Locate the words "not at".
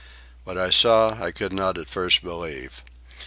1.53-1.87